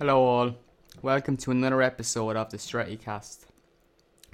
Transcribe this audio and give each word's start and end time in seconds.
Hello, 0.00 0.22
all. 0.22 0.54
Welcome 1.02 1.36
to 1.38 1.50
another 1.50 1.82
episode 1.82 2.36
of 2.36 2.50
the 2.50 2.56
Strettycast. 2.56 3.46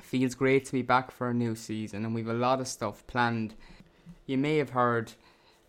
Feels 0.03 0.35
great 0.35 0.67
to 0.67 0.73
be 0.73 0.83
back 0.83 1.11
for 1.11 1.31
a 1.31 1.33
new 1.33 1.55
season, 1.55 2.05
and 2.05 2.15
we've 2.15 2.29
a 2.29 2.35
lot 2.35 2.61
of 2.61 2.69
stuff 2.69 3.07
planned. 3.07 3.55
You 4.27 4.37
may 4.37 4.59
have 4.59 4.69
heard 4.69 5.13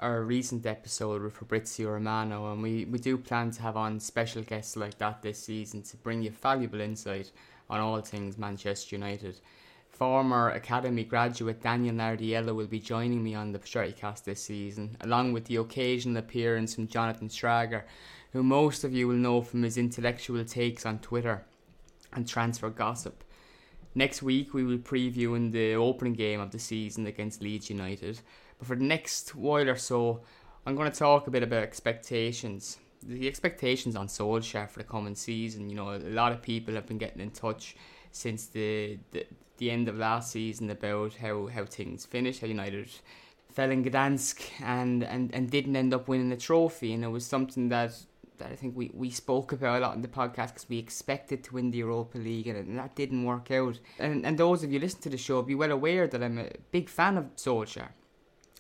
our 0.01 0.21
recent 0.23 0.65
episode 0.65 1.21
with 1.21 1.37
Fabrizio 1.37 1.91
Romano, 1.91 2.51
and 2.51 2.61
we, 2.61 2.83
we 2.83 2.99
do 2.99 3.17
plan 3.17 3.51
to 3.51 3.61
have 3.61 3.77
on 3.77 4.01
special 4.01 4.41
guests 4.41 4.75
like 4.75 4.97
that 4.97 5.21
this 5.21 5.41
season 5.41 5.81
to 5.83 5.95
bring 5.95 6.23
you 6.23 6.31
valuable 6.31 6.81
insight 6.81 7.31
on 7.69 7.79
all 7.79 8.01
things 8.01 8.37
Manchester 8.37 8.97
United. 8.97 9.39
Former 9.87 10.49
Academy 10.49 11.05
graduate 11.05 11.63
Daniel 11.63 11.95
Nardiello 11.95 12.53
will 12.53 12.67
be 12.67 12.81
joining 12.81 13.23
me 13.23 13.33
on 13.33 13.53
the 13.53 13.59
Strettycast 13.59 14.25
this 14.25 14.43
season, 14.43 14.97
along 14.99 15.31
with 15.31 15.45
the 15.45 15.55
occasional 15.55 16.17
appearance 16.17 16.75
from 16.75 16.89
Jonathan 16.89 17.29
Strager 17.29 17.83
who 18.35 18.43
most 18.43 18.83
of 18.83 18.93
you 18.93 19.07
will 19.07 19.15
know 19.15 19.41
from 19.41 19.63
his 19.63 19.77
intellectual 19.77 20.43
takes 20.43 20.85
on 20.85 20.99
Twitter 20.99 21.45
and 22.11 22.27
transfer 22.27 22.69
gossip. 22.69 23.23
Next 23.95 24.21
week, 24.21 24.53
we 24.53 24.65
will 24.65 24.77
preview 24.77 25.37
in 25.37 25.51
the 25.51 25.75
opening 25.75 26.15
game 26.15 26.41
of 26.41 26.51
the 26.51 26.59
season 26.59 27.07
against 27.07 27.41
Leeds 27.41 27.69
United. 27.69 28.19
But 28.57 28.67
for 28.67 28.75
the 28.75 28.83
next 28.83 29.35
while 29.35 29.69
or 29.69 29.77
so, 29.77 30.19
I'm 30.65 30.75
going 30.75 30.91
to 30.91 30.99
talk 30.99 31.27
a 31.27 31.31
bit 31.31 31.43
about 31.43 31.63
expectations. 31.63 32.77
The 33.01 33.25
expectations 33.25 33.95
on 33.95 34.07
Solskjaer 34.07 34.69
for 34.69 34.79
the 34.79 34.85
coming 34.85 35.15
season. 35.15 35.69
You 35.69 35.77
know, 35.77 35.93
a 35.93 35.99
lot 35.99 36.33
of 36.33 36.41
people 36.41 36.73
have 36.73 36.87
been 36.87 36.97
getting 36.97 37.21
in 37.21 37.31
touch 37.31 37.77
since 38.11 38.47
the, 38.47 38.99
the, 39.11 39.25
the 39.59 39.71
end 39.71 39.87
of 39.87 39.95
last 39.95 40.33
season 40.33 40.69
about 40.71 41.13
how, 41.13 41.47
how 41.47 41.63
things 41.63 42.05
finished, 42.05 42.41
how 42.41 42.47
United 42.47 42.89
fell 43.49 43.71
in 43.71 43.85
Gdansk 43.85 44.41
and, 44.61 45.05
and, 45.05 45.33
and 45.33 45.49
didn't 45.49 45.77
end 45.77 45.93
up 45.93 46.09
winning 46.09 46.27
the 46.27 46.35
trophy. 46.35 46.91
And 46.91 47.05
it 47.05 47.07
was 47.07 47.25
something 47.25 47.69
that 47.69 47.93
that 48.37 48.51
I 48.51 48.55
think 48.55 48.75
we, 48.75 48.91
we 48.93 49.09
spoke 49.09 49.51
about 49.51 49.77
a 49.77 49.79
lot 49.79 49.95
in 49.95 50.01
the 50.01 50.07
podcast 50.07 50.49
because 50.49 50.69
we 50.69 50.77
expected 50.77 51.43
to 51.43 51.53
win 51.53 51.71
the 51.71 51.79
Europa 51.79 52.17
League 52.17 52.47
and, 52.47 52.57
and, 52.57 52.77
that 52.77 52.95
didn't 52.95 53.23
work 53.23 53.51
out. 53.51 53.79
And 53.99 54.25
and 54.25 54.37
those 54.37 54.63
of 54.63 54.71
you 54.71 54.79
listen 54.79 55.01
to 55.01 55.09
the 55.09 55.17
show 55.17 55.41
be 55.41 55.55
well 55.55 55.71
aware 55.71 56.07
that 56.07 56.23
I'm 56.23 56.37
a 56.37 56.49
big 56.71 56.89
fan 56.89 57.17
of 57.17 57.35
Solskjaer 57.35 57.89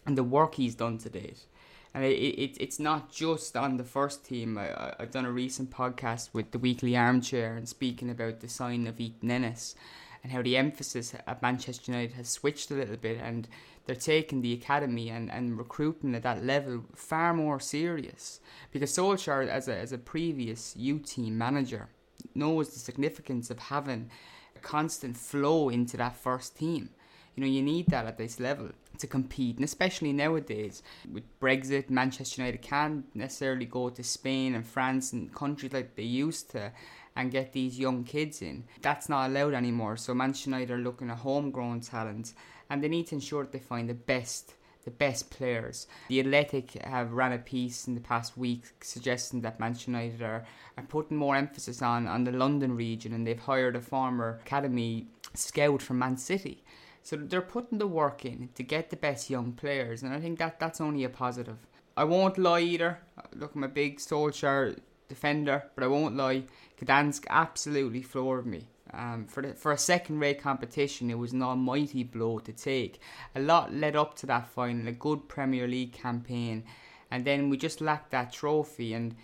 and 0.05 0.17
the 0.17 0.23
work 0.23 0.55
he's 0.55 0.75
done 0.75 0.97
to 0.99 1.09
date. 1.09 1.45
And 1.93 2.03
it, 2.03 2.15
it 2.15 2.57
it's 2.59 2.79
not 2.79 3.11
just 3.11 3.55
on 3.55 3.77
the 3.77 3.83
first 3.83 4.25
team. 4.25 4.57
I, 4.57 4.93
I've 4.99 5.11
done 5.11 5.25
a 5.25 5.31
recent 5.31 5.71
podcast 5.71 6.29
with 6.33 6.51
the 6.51 6.59
Weekly 6.59 6.95
Armchair 6.97 7.55
and 7.55 7.67
speaking 7.67 8.09
about 8.09 8.39
the 8.39 8.49
sign 8.49 8.87
of 8.87 8.99
Ethan 8.99 9.31
Ennis 9.31 9.75
and 10.23 10.31
how 10.31 10.41
the 10.41 10.57
emphasis 10.57 11.13
at 11.27 11.41
Manchester 11.41 11.91
United 11.91 12.13
has 12.15 12.27
switched 12.27 12.71
a 12.71 12.73
little 12.73 12.97
bit 12.97 13.19
and 13.21 13.47
they're 13.85 13.95
taking 13.95 14.41
the 14.41 14.53
academy 14.53 15.09
and, 15.09 15.31
and 15.31 15.57
recruiting 15.57 16.15
at 16.15 16.23
that 16.23 16.43
level 16.43 16.83
far 16.95 17.33
more 17.33 17.59
serious. 17.59 18.39
Because 18.71 18.95
Solskjaer, 18.95 19.47
as 19.47 19.67
a, 19.67 19.77
as 19.77 19.91
a 19.91 19.97
previous 19.97 20.75
U 20.77 20.99
team 20.99 21.37
manager, 21.37 21.89
knows 22.33 22.69
the 22.69 22.79
significance 22.79 23.49
of 23.49 23.59
having 23.59 24.09
a 24.55 24.59
constant 24.59 25.15
flow 25.17 25.69
into 25.69 25.97
that 25.97 26.15
first 26.15 26.57
team. 26.57 26.89
You 27.35 27.41
know, 27.41 27.49
you 27.49 27.61
need 27.61 27.87
that 27.87 28.05
at 28.05 28.17
this 28.17 28.39
level 28.39 28.69
to 28.97 29.07
compete, 29.07 29.57
and 29.57 29.65
especially 29.65 30.13
nowadays 30.13 30.81
with 31.11 31.23
Brexit, 31.41 31.89
Manchester 31.89 32.41
United 32.41 32.61
can't 32.61 33.13
necessarily 33.13 33.65
go 33.65 33.89
to 33.89 34.03
Spain 34.03 34.55
and 34.55 34.65
France 34.65 35.11
and 35.11 35.33
countries 35.35 35.73
like 35.73 35.95
they 35.95 36.03
used 36.03 36.49
to 36.51 36.71
and 37.15 37.31
get 37.31 37.51
these 37.51 37.77
young 37.77 38.03
kids 38.03 38.41
in. 38.41 38.63
That's 38.81 39.09
not 39.09 39.29
allowed 39.29 39.53
anymore. 39.53 39.97
So 39.97 40.13
Manchester 40.13 40.49
United 40.49 40.71
are 40.71 40.77
looking 40.77 41.09
at 41.09 41.17
homegrown 41.17 41.81
talent 41.81 42.33
and 42.69 42.83
they 42.83 42.87
need 42.87 43.07
to 43.07 43.15
ensure 43.15 43.43
that 43.43 43.51
they 43.51 43.59
find 43.59 43.89
the 43.89 43.93
best 43.93 44.55
the 44.85 44.91
best 44.91 45.31
players. 45.31 45.87
The 46.09 46.19
Athletic 46.19 46.73
have 46.83 47.11
ran 47.11 47.33
a 47.33 47.39
piece 47.39 47.87
in 47.87 47.95
the 47.95 48.01
past 48.01 48.37
week 48.37 48.65
suggesting 48.81 49.41
that 49.41 49.59
Manchester 49.59 49.91
United 49.91 50.21
are, 50.21 50.45
are 50.77 50.83
putting 50.83 51.17
more 51.17 51.35
emphasis 51.35 51.81
on, 51.81 52.07
on 52.07 52.23
the 52.23 52.31
London 52.31 52.75
region 52.75 53.11
and 53.11 53.25
they've 53.25 53.39
hired 53.39 53.75
a 53.75 53.81
former 53.81 54.39
academy 54.45 55.07
scout 55.33 55.81
from 55.81 55.99
Man 55.99 56.17
City. 56.17 56.63
So 57.01 57.15
they're 57.15 57.41
putting 57.41 57.79
the 57.79 57.87
work 57.87 58.25
in 58.25 58.49
to 58.53 58.63
get 58.63 58.91
the 58.91 58.95
best 58.95 59.29
young 59.29 59.53
players 59.53 60.03
and 60.03 60.13
I 60.13 60.19
think 60.19 60.37
that 60.39 60.59
that's 60.59 60.79
only 60.79 61.03
a 61.03 61.09
positive. 61.09 61.57
I 61.97 62.03
won't 62.03 62.37
lie 62.37 62.61
either. 62.61 62.99
Look, 63.33 63.55
I'm 63.55 63.63
a 63.63 63.67
big 63.67 63.97
Solskjaer 63.97 64.77
defender, 65.07 65.63
but 65.73 65.83
I 65.83 65.87
won't 65.87 66.15
lie. 66.15 66.43
Gdansk 66.79 67.25
absolutely 67.29 68.01
floored 68.01 68.45
me. 68.45 68.67
Um, 68.93 69.25
for 69.25 69.41
the, 69.41 69.53
for 69.53 69.71
a 69.71 69.77
second 69.77 70.19
rate 70.19 70.41
competition, 70.41 71.09
it 71.09 71.17
was 71.17 71.33
an 71.33 71.41
almighty 71.41 72.03
blow 72.03 72.39
to 72.39 72.53
take. 72.53 72.99
A 73.35 73.39
lot 73.39 73.73
led 73.73 73.95
up 73.95 74.15
to 74.17 74.25
that 74.27 74.47
final, 74.47 74.87
a 74.87 74.91
good 74.91 75.27
Premier 75.27 75.67
League 75.67 75.93
campaign, 75.93 76.63
and 77.09 77.25
then 77.25 77.49
we 77.49 77.57
just 77.57 77.81
lacked 77.81 78.11
that 78.11 78.31
trophy. 78.31 78.93
And 78.93 79.15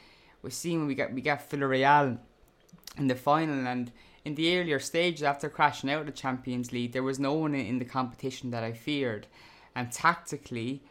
we 0.42 0.50
see 0.50 0.78
when 0.78 0.88
we 0.88 0.96
got 0.96 1.14
we 1.14 1.22
got 1.22 1.48
Villarreal 1.50 2.18
in 2.98 3.08
the 3.08 3.16
final, 3.16 3.68
and 3.68 3.92
in 4.26 4.36
the 4.36 4.58
earlier 4.58 4.80
stages 4.80 5.24
after 5.24 5.50
crashing 5.50 5.90
out 5.90 6.02
of 6.02 6.06
the 6.08 6.12
Champions 6.12 6.72
League, 6.72 6.92
there 6.92 7.04
was 7.04 7.20
no 7.20 7.34
one 7.34 7.56
in 7.56 7.80
the 7.80 7.86
competition 7.86 8.52
that 8.52 8.64
I 8.64 8.74
feared, 8.74 9.28
and 9.76 9.92
tactically, 9.92 10.82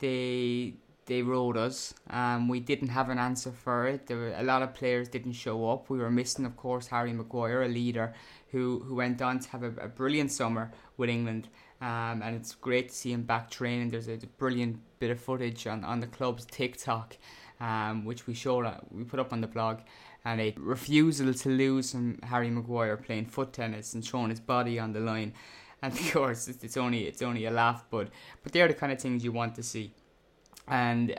they 0.00 0.74
they 1.08 1.22
rode 1.22 1.56
us. 1.56 1.94
Um, 2.10 2.48
we 2.48 2.60
didn't 2.60 2.88
have 2.88 3.08
an 3.08 3.18
answer 3.18 3.50
for 3.50 3.86
it. 3.88 4.06
There 4.06 4.18
were 4.18 4.34
a 4.36 4.42
lot 4.42 4.62
of 4.62 4.74
players 4.74 5.08
didn't 5.08 5.32
show 5.32 5.68
up. 5.70 5.88
We 5.88 5.98
were 5.98 6.10
missing, 6.10 6.44
of 6.44 6.56
course, 6.56 6.86
Harry 6.88 7.12
Maguire, 7.12 7.62
a 7.62 7.68
leader 7.68 8.14
who 8.52 8.80
who 8.86 8.94
went 8.94 9.20
on 9.22 9.40
to 9.40 9.48
have 9.48 9.62
a, 9.62 9.72
a 9.80 9.88
brilliant 9.88 10.30
summer 10.30 10.70
with 10.98 11.10
England. 11.10 11.48
Um, 11.80 12.22
and 12.22 12.36
it's 12.36 12.54
great 12.54 12.90
to 12.90 12.94
see 12.94 13.12
him 13.12 13.22
back 13.22 13.50
training. 13.50 13.88
There's 13.90 14.08
a, 14.08 14.14
a 14.14 14.26
brilliant 14.36 14.80
bit 14.98 15.10
of 15.10 15.20
footage 15.20 15.66
on, 15.66 15.84
on 15.84 16.00
the 16.00 16.08
club's 16.08 16.44
TikTok, 16.44 17.16
um, 17.60 18.04
which 18.04 18.26
we 18.26 18.34
showed 18.34 18.66
uh, 18.66 18.80
we 18.90 19.04
put 19.04 19.20
up 19.20 19.32
on 19.32 19.40
the 19.40 19.46
blog, 19.46 19.78
and 20.24 20.40
a 20.40 20.54
refusal 20.58 21.32
to 21.32 21.48
lose 21.48 21.92
from 21.92 22.18
Harry 22.22 22.50
Maguire 22.50 22.96
playing 22.96 23.26
foot 23.26 23.52
tennis 23.52 23.94
and 23.94 24.04
throwing 24.04 24.30
his 24.30 24.40
body 24.40 24.78
on 24.78 24.92
the 24.92 25.00
line. 25.00 25.32
And 25.80 25.92
of 25.98 26.12
course, 26.12 26.48
it's, 26.48 26.62
it's 26.64 26.76
only 26.76 27.06
it's 27.06 27.22
only 27.22 27.46
a 27.46 27.50
laugh, 27.50 27.86
but 27.90 28.08
but 28.42 28.52
they're 28.52 28.68
the 28.68 28.74
kind 28.74 28.92
of 28.92 29.00
things 29.00 29.24
you 29.24 29.32
want 29.32 29.54
to 29.54 29.62
see 29.62 29.94
and 30.68 31.18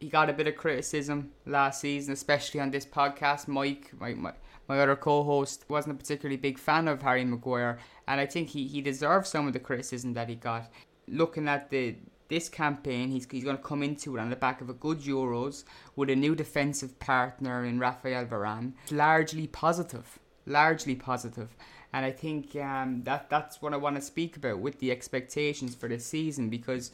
he 0.00 0.08
got 0.08 0.30
a 0.30 0.32
bit 0.32 0.46
of 0.46 0.56
criticism 0.56 1.30
last 1.46 1.80
season, 1.80 2.12
especially 2.12 2.60
on 2.60 2.70
this 2.70 2.86
podcast. 2.86 3.48
Mike, 3.48 3.90
my, 3.98 4.14
my, 4.14 4.32
my 4.68 4.78
other 4.78 4.96
co 4.96 5.24
host, 5.24 5.64
wasn't 5.68 5.94
a 5.94 5.98
particularly 5.98 6.36
big 6.36 6.58
fan 6.58 6.88
of 6.88 7.02
Harry 7.02 7.24
Maguire, 7.24 7.78
and 8.06 8.20
I 8.20 8.26
think 8.26 8.48
he, 8.48 8.66
he 8.66 8.80
deserves 8.80 9.30
some 9.30 9.46
of 9.46 9.52
the 9.52 9.58
criticism 9.58 10.14
that 10.14 10.28
he 10.28 10.34
got. 10.34 10.70
Looking 11.06 11.48
at 11.48 11.70
the 11.70 11.96
this 12.28 12.48
campaign, 12.50 13.10
he's, 13.10 13.26
he's 13.30 13.44
going 13.44 13.56
to 13.56 13.62
come 13.62 13.82
into 13.82 14.14
it 14.14 14.20
on 14.20 14.28
the 14.28 14.36
back 14.36 14.60
of 14.60 14.68
a 14.68 14.74
good 14.74 14.98
Euros 15.00 15.64
with 15.96 16.10
a 16.10 16.16
new 16.16 16.34
defensive 16.34 16.98
partner 16.98 17.64
in 17.64 17.78
Raphael 17.78 18.26
Varane. 18.26 18.74
Largely 18.90 19.46
positive, 19.46 20.18
largely 20.44 20.94
positive. 20.94 21.56
And 21.90 22.04
I 22.04 22.10
think 22.10 22.54
um, 22.56 23.02
that 23.04 23.30
that's 23.30 23.62
what 23.62 23.72
I 23.72 23.78
want 23.78 23.96
to 23.96 24.02
speak 24.02 24.36
about 24.36 24.58
with 24.58 24.78
the 24.78 24.92
expectations 24.92 25.74
for 25.74 25.88
this 25.88 26.04
season 26.04 26.50
because 26.50 26.90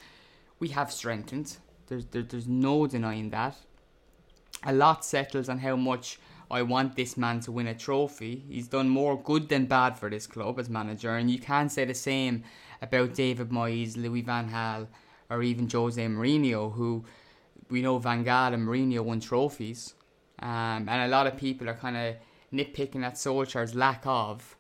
we 0.61 0.69
have 0.69 0.93
strengthened 0.93 1.57
there's 1.87 2.07
there, 2.07 2.23
there's 2.23 2.49
no 2.49 2.87
denying 2.87 3.31
that. 3.31 3.57
A 4.65 4.73
lot 4.73 5.05
settles 5.05 5.49
on 5.49 5.59
how 5.59 5.77
much 5.77 6.19
I 6.51 6.63
want 6.63 6.97
this 6.97 7.17
man 7.17 7.41
to 7.41 7.53
win 7.53 7.67
a 7.67 7.75
trophy. 7.75 8.45
He's 8.49 8.69
done 8.69 8.89
more 8.89 9.21
good 9.21 9.49
than 9.49 9.67
bad 9.67 9.99
for 9.99 10.09
this 10.09 10.27
club 10.27 10.59
as 10.59 10.69
manager, 10.69 11.17
and 11.17 11.31
you 11.31 11.39
can't 11.39 11.73
say 11.73 11.85
the 11.85 11.95
same 11.95 12.45
about 12.81 13.15
David 13.15 13.51
Moyes, 13.51 13.97
Louis 13.97 14.23
Van 14.23 14.51
Gaal, 14.51 14.87
or 15.31 15.43
even 15.43 15.69
Jose 15.69 16.07
Mourinho, 16.07 16.73
who 16.73 17.05
we 17.71 17.83
know 17.83 17.99
Van 17.99 18.25
Gaal 18.25 18.55
and 18.55 18.67
Mourinho 18.67 19.01
won 19.03 19.21
trophies, 19.21 19.95
um, 20.41 20.89
and 20.89 21.03
a 21.03 21.09
lot 21.09 21.27
of 21.27 21.37
people 21.37 21.69
are 21.69 21.75
kind 21.75 21.97
of 21.97 22.17
nitpicking 22.53 23.03
at 23.03 23.15
Solskjaer's 23.15 23.75
lack 23.75 24.03
of. 24.05 24.57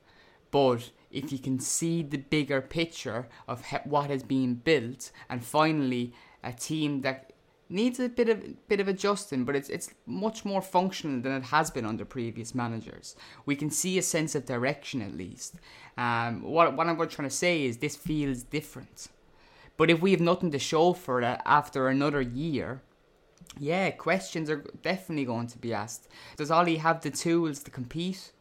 But 0.50 0.90
if 1.10 1.32
you 1.32 1.38
can 1.38 1.58
see 1.58 2.02
the 2.02 2.16
bigger 2.16 2.60
picture 2.60 3.28
of 3.46 3.64
what 3.84 4.10
has 4.10 4.22
been 4.22 4.54
built, 4.54 5.12
and 5.28 5.44
finally 5.44 6.12
a 6.44 6.52
team 6.52 7.00
that 7.02 7.32
needs 7.68 7.98
a 7.98 8.08
bit 8.08 8.28
of 8.28 8.68
bit 8.68 8.80
of 8.80 8.88
adjusting, 8.88 9.44
but 9.44 9.56
it's 9.56 9.68
it's 9.68 9.90
much 10.06 10.44
more 10.44 10.62
functional 10.62 11.20
than 11.20 11.32
it 11.32 11.44
has 11.44 11.70
been 11.70 11.86
under 11.86 12.04
previous 12.04 12.54
managers. 12.54 13.16
We 13.46 13.56
can 13.56 13.70
see 13.70 13.98
a 13.98 14.02
sense 14.02 14.34
of 14.34 14.46
direction 14.46 15.02
at 15.02 15.16
least. 15.16 15.56
Um, 15.96 16.42
what 16.42 16.76
what 16.76 16.86
I'm 16.86 16.96
trying 17.08 17.28
to 17.28 17.34
say 17.34 17.64
is 17.64 17.78
this 17.78 17.96
feels 17.96 18.42
different. 18.42 19.08
But 19.76 19.90
if 19.90 20.00
we 20.00 20.12
have 20.12 20.20
nothing 20.20 20.52
to 20.52 20.58
show 20.58 20.92
for 20.92 21.20
it 21.20 21.40
after 21.44 21.88
another 21.88 22.20
year, 22.20 22.82
yeah, 23.58 23.90
questions 23.90 24.48
are 24.48 24.64
definitely 24.82 25.24
going 25.24 25.48
to 25.48 25.58
be 25.58 25.74
asked. 25.74 26.08
Does 26.36 26.50
Ole 26.50 26.76
have 26.76 27.00
the 27.00 27.10
tools 27.10 27.60
to 27.64 27.70
compete? 27.72 28.32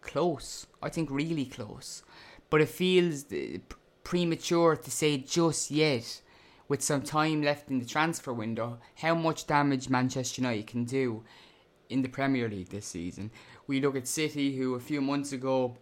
Close, 0.00 0.66
I 0.82 0.88
think, 0.88 1.10
really 1.12 1.44
close. 1.44 2.02
But 2.50 2.60
it 2.60 2.68
feels 2.68 3.32
uh, 3.32 3.58
premature 4.02 4.74
to 4.74 4.90
say 4.90 5.18
just 5.18 5.70
yet 5.70 6.22
with 6.72 6.80
some 6.80 7.02
time 7.02 7.42
left 7.42 7.68
in 7.68 7.78
the 7.80 7.84
transfer 7.84 8.32
window, 8.32 8.78
how 8.94 9.14
much 9.14 9.46
damage 9.46 9.90
Manchester 9.90 10.40
United 10.40 10.66
can 10.66 10.84
do 10.86 11.22
in 11.90 12.00
the 12.00 12.08
Premier 12.08 12.48
League 12.48 12.70
this 12.70 12.86
season. 12.86 13.30
We 13.66 13.78
look 13.78 13.94
at 13.94 14.08
City, 14.08 14.56
who 14.56 14.74
a 14.74 14.80
few 14.80 15.02
months 15.02 15.32
ago, 15.32 15.76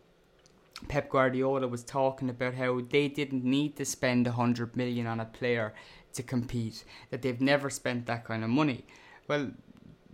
Pep 0.88 1.08
Guardiola 1.08 1.68
was 1.68 1.84
talking 1.84 2.28
about 2.28 2.54
how 2.54 2.80
they 2.80 3.06
didn't 3.06 3.44
need 3.44 3.76
to 3.76 3.84
spend 3.84 4.26
100 4.26 4.76
million 4.76 5.06
on 5.06 5.20
a 5.20 5.26
player 5.26 5.74
to 6.14 6.24
compete, 6.24 6.84
that 7.10 7.22
they've 7.22 7.40
never 7.40 7.70
spent 7.70 8.06
that 8.06 8.24
kind 8.24 8.42
of 8.42 8.50
money. 8.50 8.84
Well, 9.28 9.52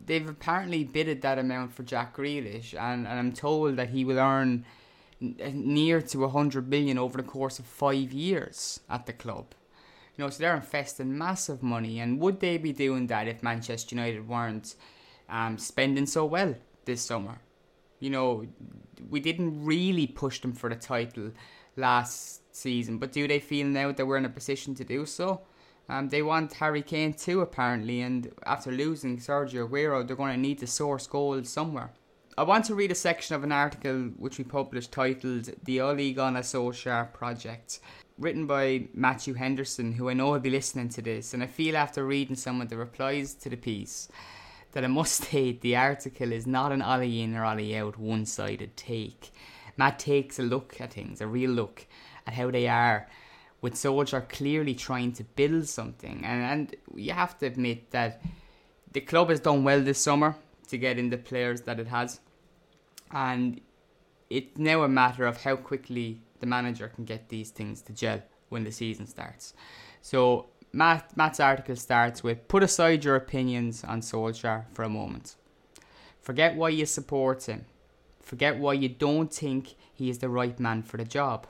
they've 0.05 0.29
apparently 0.29 0.84
bidded 0.84 1.22
that 1.22 1.38
amount 1.38 1.72
for 1.72 1.84
Jack 1.84 2.14
Grealish, 2.19 2.75
and, 2.79 3.08
and 3.08 3.19
I'm 3.19 3.32
told 3.32 3.76
that 3.76 3.88
he 3.88 4.05
will 4.05 4.19
earn 4.19 4.67
near 5.20 6.02
to 6.02 6.19
100 6.19 6.69
million 6.69 6.99
over 6.99 7.17
the 7.17 7.26
course 7.26 7.58
of 7.58 7.64
five 7.64 8.12
years 8.12 8.81
at 8.90 9.06
the 9.06 9.14
club. 9.14 9.55
You 10.17 10.25
know, 10.25 10.31
so 10.31 10.39
they're 10.39 10.57
investing 10.57 11.17
massive 11.17 11.63
money. 11.63 12.01
And 12.01 12.19
would 12.21 12.41
they 12.41 12.57
be 12.57 12.73
doing 12.73 13.07
that 13.09 13.29
if 13.29 13.43
Manchester 13.43 13.95
United 13.95 14.27
weren't 14.27 14.75
um, 15.29 15.59
spending 15.59 16.07
so 16.07 16.25
well 16.25 16.55
this 16.85 17.03
summer? 17.03 17.39
You 18.01 18.11
know, 18.11 18.47
we 19.11 19.21
didn't 19.21 19.65
really 19.65 20.07
push 20.07 20.41
them 20.41 20.53
for 20.53 20.71
the 20.71 20.77
title 20.77 21.33
last 21.77 22.55
season, 22.55 22.99
but 22.99 23.13
do 23.13 23.29
they 23.29 23.41
feel 23.41 23.67
now 23.67 23.93
that 23.93 24.07
we're 24.07 24.17
in 24.17 24.25
a 24.25 24.31
position 24.31 24.75
to 24.77 24.85
do 24.85 25.05
so? 25.05 25.43
Um, 25.89 26.09
they 26.09 26.23
want 26.23 26.53
Harry 26.55 26.83
Kane 26.83 27.13
too, 27.13 27.43
apparently, 27.43 28.01
and 28.01 28.33
after 28.45 28.73
losing 28.73 29.19
Sergio 29.19 29.69
Aguero, 29.69 30.07
they're 30.07 30.17
going 30.17 30.35
to 30.35 30.41
need 30.41 30.59
to 30.59 30.67
source 30.67 31.07
goals 31.07 31.49
somewhere. 31.49 31.93
I 32.37 32.43
want 32.43 32.65
to 32.67 32.75
read 32.75 32.91
a 32.91 32.95
section 32.95 33.35
of 33.35 33.45
an 33.45 33.53
article 33.53 34.11
which 34.19 34.37
we 34.37 34.45
published 34.45 34.93
titled 34.93 35.51
The 35.65 35.81
Ole 35.81 36.13
Gunnar 36.13 36.43
Solskjaer 36.43 37.13
Project 37.13 37.81
written 38.19 38.47
by 38.47 38.89
Matthew 38.95 39.35
Henderson, 39.35 39.93
who 39.93 40.09
I 40.09 40.15
know 40.15 40.33
will 40.33 40.41
be 40.41 40.51
listening 40.51 40.89
to 40.91 41.03
this, 41.03 41.35
and 41.35 41.43
I 41.43 41.47
feel 41.47 41.77
after 41.77 42.05
reading 42.05 42.37
some 42.37 42.61
of 42.61 42.69
the 42.69 42.77
replies 42.77 43.35
to 43.35 43.51
the 43.51 43.57
piece 43.57 44.09
that 44.73 44.85
I 44.85 44.89
must 44.89 45.25
state 45.29 45.61
the 45.61 45.77
article 45.77 46.33
is 46.33 46.47
not 46.47 46.73
an 46.73 46.83
Ole 46.83 47.03
in 47.03 47.35
or 47.35 47.45
Ole 47.45 47.75
out 47.75 47.99
one 47.99 48.27
sided 48.27 48.77
take. 48.77 49.31
Matt 49.77 49.99
takes 49.99 50.39
a 50.39 50.43
look 50.43 50.81
at 50.81 50.95
things, 50.95 51.21
a 51.21 51.27
real 51.27 51.51
look 51.51 51.87
at 52.27 52.35
how 52.35 52.51
they 52.51 52.67
are, 52.67 53.09
with 53.61 53.75
Solskjaer 53.75 54.29
clearly 54.29 54.75
trying 54.75 55.13
to 55.13 55.25
build 55.25 55.69
something. 55.69 56.23
And, 56.25 56.43
and 56.43 56.77
you 56.95 57.13
have 57.13 57.39
to 57.39 57.47
admit 57.47 57.91
that 57.91 58.23
the 58.93 59.01
club 59.01 59.29
has 59.29 59.41
done 59.41 59.65
well 59.65 59.83
this 59.83 60.01
summer 60.01 60.37
to 60.69 60.79
get 60.79 60.99
in 60.99 61.11
the 61.11 61.19
players 61.19 61.63
that 61.63 61.79
it 61.79 61.89
has. 61.89 62.21
And 63.11 63.61
it's 64.31 64.57
now 64.57 64.83
a 64.83 64.89
matter 64.89 65.27
of 65.27 65.43
how 65.43 65.57
quickly 65.57 66.21
the 66.41 66.47
manager 66.47 66.88
can 66.88 67.05
get 67.05 67.29
these 67.29 67.50
things 67.50 67.83
to 67.83 67.93
gel 67.93 68.23
when 68.49 68.65
the 68.65 68.73
season 68.73 69.06
starts. 69.06 69.55
So 70.03 70.47
Matt, 70.73 71.17
Matt's 71.17 71.41
article 71.41 71.77
starts 71.77 72.23
with 72.23 72.49
put 72.49 72.62
aside 72.62 73.05
your 73.05 73.17
opinions 73.17 73.83
on 73.85 74.00
Solskjaer 74.00 74.67
for 74.73 74.83
a 74.83 74.88
moment. 74.88 75.37
Forget 76.21 76.56
why 76.56 76.71
you 76.71 76.87
support 76.87 77.44
him. 77.44 77.65
Forget 78.21 78.59
why 78.59 78.73
you 78.73 78.88
don't 78.88 79.33
think 79.33 79.75
he 79.94 80.11
is 80.11 80.19
the 80.19 80.29
right 80.29 80.59
man 80.59 80.83
for 80.83 80.97
the 80.97 81.05
job. 81.05 81.47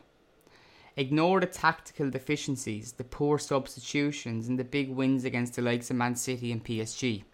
Ignore 0.99 1.41
the 1.41 1.47
tactical 1.47 2.11
deficiencies, 2.11 2.93
the 2.93 3.05
poor 3.05 3.39
substitutions, 3.39 4.49
and 4.49 4.59
the 4.59 4.65
big 4.65 4.91
wins 4.91 5.25
against 5.25 5.57
the 5.57 5.63
likes 5.63 5.91
of 5.91 5.97
Man 5.97 6.17
City 6.17 6.53
and 6.53 6.65
PSG. 6.65 7.25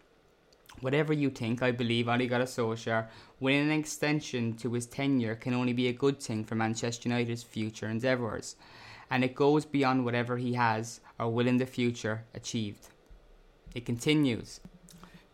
Whatever 0.82 1.12
you 1.12 1.30
think, 1.30 1.62
I 1.62 1.70
believe 1.70 2.06
Gunnar 2.06 2.44
Solskjaer 2.44 3.06
winning 3.38 3.70
an 3.70 3.78
extension 3.78 4.56
to 4.56 4.72
his 4.72 4.84
tenure 4.86 5.36
can 5.36 5.54
only 5.54 5.72
be 5.72 5.86
a 5.86 5.92
good 5.92 6.20
thing 6.20 6.42
for 6.42 6.56
Manchester 6.56 7.08
United's 7.08 7.44
future 7.44 7.88
endeavours, 7.88 8.56
and 9.08 9.22
it 9.22 9.36
goes 9.36 9.64
beyond 9.64 10.04
whatever 10.04 10.38
he 10.38 10.54
has 10.54 11.00
or 11.20 11.30
will 11.30 11.46
in 11.46 11.58
the 11.58 11.66
future 11.66 12.24
achieved. 12.34 12.88
It 13.76 13.86
continues. 13.86 14.58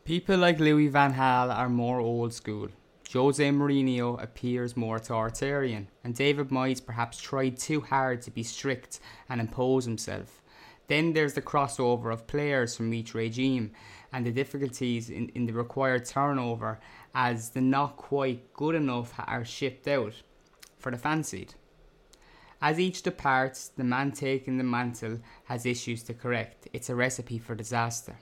People 0.05 0.37
like 0.37 0.61
Louis 0.61 0.89
van 0.89 1.15
Gaal 1.15 1.51
are 1.51 1.71
more 1.71 1.99
old 1.99 2.35
school. 2.35 2.69
Jose 3.11 3.51
Mourinho 3.51 4.23
appears 4.23 4.77
more 4.77 4.97
authoritarian, 4.97 5.89
and 6.05 6.15
David 6.15 6.51
Moyes 6.51 6.85
perhaps 6.85 7.19
tried 7.19 7.57
too 7.57 7.81
hard 7.81 8.21
to 8.21 8.31
be 8.31 8.43
strict 8.43 9.01
and 9.31 9.41
impose 9.41 9.87
himself. 9.87 10.43
Then 10.89 11.13
there's 11.13 11.35
the 11.35 11.43
crossover 11.43 12.13
of 12.13 12.27
players 12.27 12.75
from 12.77 12.93
each 12.93 13.15
regime, 13.15 13.73
and 14.13 14.25
the 14.25 14.33
difficulties 14.33 15.11
in, 15.11 15.29
in 15.31 15.47
the 15.47 15.53
required 15.53 16.07
turnover 16.07 16.81
as 17.15 17.51
the 17.51 17.61
not 17.61 17.97
quite 17.97 18.53
good 18.55 18.75
enough 18.75 19.13
are 19.27 19.45
shipped 19.45 19.87
out 19.87 20.15
for 20.79 20.91
the 20.91 20.99
fancied. 20.99 21.55
As 22.61 22.81
each 22.81 23.03
departs, 23.03 23.69
the 23.69 23.85
man 23.85 24.13
taking 24.13 24.59
the 24.59 24.65
mantle 24.65 25.21
has 25.45 25.67
issues 25.67 26.03
to 26.05 26.15
correct. 26.15 26.69
It's 26.73 26.91
a 26.91 26.95
recipe 26.95 27.39
for 27.39 27.55
disaster. 27.55 28.17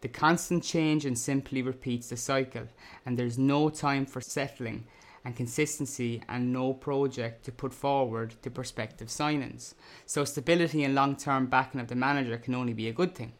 The 0.00 0.08
constant 0.08 0.64
change 0.64 1.04
and 1.04 1.18
simply 1.18 1.60
repeats 1.62 2.08
the 2.08 2.16
cycle, 2.16 2.66
and 3.04 3.18
there's 3.18 3.38
no 3.38 3.68
time 3.68 4.06
for 4.06 4.22
settling 4.22 4.86
and 5.24 5.36
consistency 5.36 6.22
and 6.28 6.52
no 6.52 6.72
project 6.72 7.44
to 7.44 7.52
put 7.52 7.74
forward 7.74 8.34
to 8.42 8.50
prospective 8.50 9.08
signings. 9.08 9.74
So, 10.06 10.24
stability 10.24 10.82
and 10.84 10.94
long 10.94 11.16
term 11.16 11.46
backing 11.46 11.80
of 11.80 11.88
the 11.88 11.94
manager 11.94 12.38
can 12.38 12.54
only 12.54 12.72
be 12.72 12.88
a 12.88 12.92
good 12.92 13.14
thing. 13.14 13.32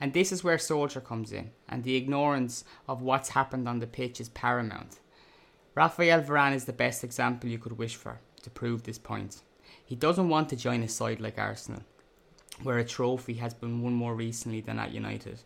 And 0.00 0.12
this 0.12 0.32
is 0.32 0.44
where 0.44 0.56
Solskjaer 0.56 1.04
comes 1.04 1.32
in, 1.32 1.52
and 1.68 1.82
the 1.82 1.96
ignorance 1.96 2.64
of 2.88 3.02
what's 3.02 3.30
happened 3.30 3.68
on 3.68 3.78
the 3.78 3.86
pitch 3.86 4.20
is 4.20 4.28
paramount. 4.28 5.00
Raphael 5.74 6.22
Varane 6.22 6.54
is 6.54 6.66
the 6.66 6.72
best 6.72 7.02
example 7.02 7.48
you 7.48 7.58
could 7.58 7.78
wish 7.78 7.96
for 7.96 8.20
to 8.42 8.50
prove 8.50 8.82
this 8.82 8.98
point. 8.98 9.42
He 9.84 9.96
doesn't 9.96 10.28
want 10.28 10.48
to 10.50 10.56
join 10.56 10.82
a 10.82 10.88
side 10.88 11.20
like 11.20 11.38
Arsenal, 11.38 11.82
where 12.62 12.78
a 12.78 12.84
trophy 12.84 13.34
has 13.34 13.54
been 13.54 13.82
won 13.82 13.94
more 13.94 14.14
recently 14.14 14.60
than 14.60 14.78
at 14.78 14.92
United, 14.92 15.42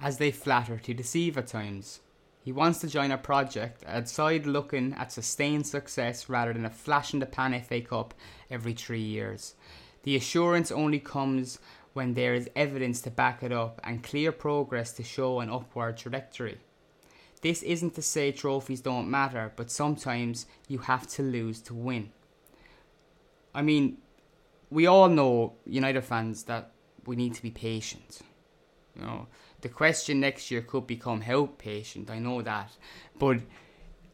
as 0.00 0.18
they 0.18 0.30
flatter 0.30 0.78
to 0.78 0.94
deceive 0.94 1.36
at 1.36 1.46
times. 1.46 2.00
He 2.42 2.52
wants 2.52 2.80
to 2.80 2.88
join 2.88 3.10
a 3.10 3.18
project, 3.18 3.84
outside 3.86 4.46
looking 4.46 4.94
at 4.94 5.12
sustained 5.12 5.66
success 5.66 6.28
rather 6.28 6.52
than 6.52 6.64
a 6.64 6.70
flash 6.70 7.12
in 7.12 7.20
the 7.20 7.26
pan 7.26 7.60
FA 7.62 7.82
Cup 7.82 8.14
every 8.50 8.72
three 8.72 9.02
years. 9.02 9.54
The 10.04 10.16
assurance 10.16 10.72
only 10.72 11.00
comes 11.00 11.58
when 11.92 12.14
there 12.14 12.34
is 12.34 12.48
evidence 12.56 13.02
to 13.02 13.10
back 13.10 13.42
it 13.42 13.52
up 13.52 13.80
and 13.84 14.02
clear 14.02 14.32
progress 14.32 14.92
to 14.92 15.02
show 15.02 15.40
an 15.40 15.50
upward 15.50 15.98
trajectory. 15.98 16.58
This 17.42 17.62
isn't 17.62 17.94
to 17.94 18.02
say 18.02 18.32
trophies 18.32 18.80
don't 18.80 19.10
matter, 19.10 19.52
but 19.56 19.70
sometimes 19.70 20.46
you 20.68 20.78
have 20.78 21.06
to 21.08 21.22
lose 21.22 21.60
to 21.62 21.74
win. 21.74 22.10
I 23.54 23.62
mean, 23.62 23.98
we 24.70 24.86
all 24.86 25.08
know, 25.08 25.54
United 25.66 26.02
fans, 26.02 26.44
that 26.44 26.72
we 27.06 27.16
need 27.16 27.34
to 27.34 27.42
be 27.42 27.50
patient. 27.50 28.20
You 28.94 29.02
know, 29.02 29.26
the 29.60 29.68
question 29.68 30.20
next 30.20 30.50
year 30.50 30.62
could 30.62 30.86
become 30.86 31.20
how 31.20 31.46
patient, 31.58 32.10
I 32.10 32.18
know 32.18 32.42
that. 32.42 32.70
But 33.18 33.40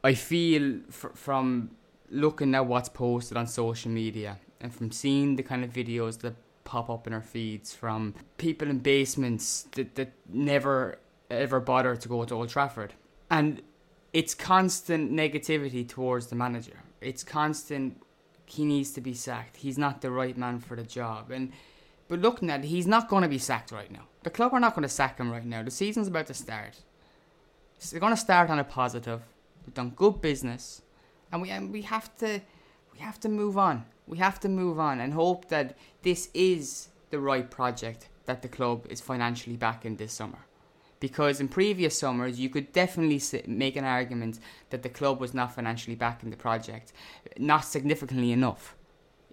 I 0.03 0.15
feel 0.15 0.81
from 0.91 1.71
looking 2.11 2.55
at 2.55 2.67
what's 2.67 2.88
posted 2.88 3.37
on 3.37 3.47
social 3.47 3.91
media 3.91 4.38
and 4.61 4.75
from 4.75 4.91
seeing 4.91 5.37
the 5.37 5.43
kind 5.43 5.65
of 5.65 5.73
videos 5.73 6.21
that 6.21 6.35
pop 6.65 6.91
up 6.91 7.07
in 7.07 7.12
our 7.12 7.23
feeds 7.23 7.75
from 7.75 8.15
people 8.38 8.69
in 8.69 8.79
basements 8.79 9.67
that, 9.73 9.95
that 9.95 10.12
never 10.29 10.99
ever 11.31 11.61
bother 11.61 11.97
to 11.97 12.09
go 12.09 12.25
to 12.25 12.35
Old 12.35 12.49
Trafford. 12.49 12.95
And 13.31 13.62
it's 14.12 14.35
constant 14.35 15.12
negativity 15.12 15.88
towards 15.88 16.29
the 16.29 16.37
manager. 16.37 16.83
It's 17.00 17.25
constant 17.25 18.00
he 18.47 18.65
needs 18.65 18.93
to 18.93 19.00
be 19.00 19.12
sacked. 19.12 19.57
He's 19.57 19.76
not 19.76 20.00
the 20.00 20.11
right 20.11 20.37
man 20.37 20.61
for 20.61 20.76
the 20.76 20.85
job. 20.85 21.31
And 21.31 21.53
but 22.09 22.21
looking 22.21 22.51
at 22.51 22.65
it, 22.65 22.69
he's 22.69 22.87
not 22.87 23.09
going 23.09 23.23
to 23.23 23.29
be 23.29 23.39
sacked 23.39 23.73
right 23.73 23.91
now. 23.91 24.07
The 24.23 24.31
club 24.31 24.53
are 24.53 24.61
not 24.61 24.75
going 24.75 24.83
to 24.83 24.89
sack 24.89 25.19
him 25.19 25.31
right 25.31 25.45
now. 25.45 25.63
The 25.63 25.71
season's 25.71 26.09
about 26.09 26.27
to 26.27 26.35
start. 26.35 26.81
So 27.79 27.93
They're 27.93 28.01
going 28.01 28.13
to 28.13 28.17
start 28.17 28.51
on 28.51 28.59
a 28.59 28.65
positive. 28.65 29.23
We've 29.65 29.75
done 29.75 29.91
good 29.91 30.21
business, 30.21 30.83
and 31.33 31.43
we 31.43 31.51
and 31.51 31.73
we 31.73 31.83
have 31.83 32.17
to 32.19 32.41
we 32.93 32.99
have 33.01 33.19
to 33.21 33.29
move 33.29 33.59
on. 33.59 33.85
We 34.07 34.19
have 34.19 34.39
to 34.41 34.49
move 34.49 34.79
on 34.79 35.01
and 35.01 35.13
hope 35.13 35.49
that 35.49 35.77
this 36.03 36.31
is 36.33 36.89
the 37.11 37.19
right 37.19 37.51
project 37.51 38.09
that 38.27 38.43
the 38.43 38.49
club 38.49 38.87
is 38.89 39.01
financially 39.01 39.57
backing 39.57 39.97
this 39.97 40.13
summer. 40.13 40.39
Because 40.99 41.41
in 41.41 41.49
previous 41.49 41.99
summers, 41.99 42.41
you 42.41 42.49
could 42.49 42.73
definitely 42.73 43.21
make 43.47 43.77
an 43.77 43.85
argument 43.85 44.39
that 44.71 44.83
the 44.83 44.89
club 44.89 45.21
was 45.21 45.35
not 45.35 45.55
financially 45.55 45.97
backing 45.97 46.31
the 46.31 46.37
project, 46.37 46.93
not 47.39 47.65
significantly 47.65 48.33
enough. 48.33 48.75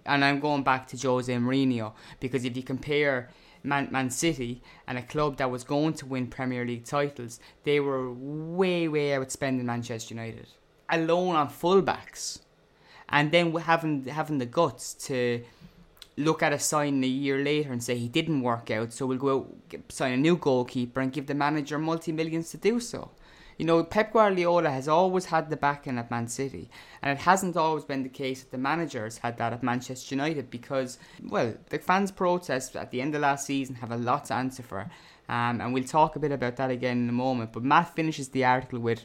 And 0.06 0.24
I'm 0.24 0.40
going 0.40 0.62
back 0.62 0.86
to 0.88 0.96
Jose 0.96 1.32
Mourinho 1.32 1.92
because 2.20 2.44
if 2.44 2.56
you 2.56 2.62
compare 2.62 3.30
Man, 3.62 3.88
Man 3.90 4.10
City 4.10 4.62
and 4.86 4.98
a 4.98 5.02
club 5.02 5.38
that 5.38 5.50
was 5.50 5.64
going 5.64 5.94
to 5.94 6.06
win 6.06 6.26
Premier 6.26 6.64
League 6.64 6.84
titles, 6.84 7.40
they 7.64 7.80
were 7.80 8.12
way, 8.12 8.86
way 8.88 9.10
outspending 9.10 9.64
Manchester 9.64 10.14
United. 10.14 10.48
Alone 10.90 11.34
on 11.34 11.48
fullbacks. 11.48 12.40
And 13.08 13.32
then 13.32 13.54
having 13.54 14.06
having 14.06 14.38
the 14.38 14.46
guts 14.46 14.94
to 15.06 15.42
look 16.16 16.42
at 16.42 16.52
a 16.52 16.58
sign 16.58 17.02
a 17.02 17.06
year 17.06 17.42
later 17.42 17.72
and 17.72 17.82
say 17.82 17.96
he 17.96 18.08
didn't 18.08 18.42
work 18.42 18.70
out, 18.70 18.92
so 18.92 19.06
we'll 19.06 19.18
go 19.18 19.38
out, 19.72 19.80
sign 19.88 20.12
a 20.12 20.16
new 20.16 20.36
goalkeeper 20.36 21.00
and 21.00 21.12
give 21.12 21.26
the 21.26 21.34
manager 21.34 21.78
multi 21.78 22.12
millions 22.12 22.50
to 22.50 22.56
do 22.56 22.80
so. 22.80 23.10
You 23.56 23.66
know, 23.66 23.84
Pep 23.84 24.12
Guardiola 24.12 24.70
has 24.70 24.88
always 24.88 25.26
had 25.26 25.48
the 25.48 25.56
backing 25.56 25.98
at 25.98 26.10
Man 26.10 26.28
City, 26.28 26.68
and 27.02 27.16
it 27.16 27.22
hasn't 27.22 27.56
always 27.56 27.84
been 27.84 28.02
the 28.02 28.08
case 28.08 28.42
that 28.42 28.50
the 28.50 28.58
managers 28.58 29.18
had 29.18 29.38
that 29.38 29.52
at 29.52 29.62
Manchester 29.62 30.14
United 30.14 30.50
because, 30.50 30.98
well, 31.22 31.54
the 31.68 31.78
fans' 31.78 32.10
protests 32.10 32.74
at 32.74 32.90
the 32.90 33.00
end 33.00 33.14
of 33.14 33.20
last 33.20 33.46
season 33.46 33.76
have 33.76 33.92
a 33.92 33.96
lot 33.96 34.26
to 34.26 34.34
answer 34.34 34.62
for, 34.62 34.90
um, 35.28 35.60
and 35.60 35.72
we'll 35.72 35.84
talk 35.84 36.16
a 36.16 36.18
bit 36.18 36.32
about 36.32 36.56
that 36.56 36.70
again 36.70 37.04
in 37.04 37.08
a 37.08 37.12
moment. 37.12 37.52
But 37.52 37.62
Matt 37.62 37.94
finishes 37.94 38.28
the 38.28 38.44
article 38.44 38.80
with 38.80 39.04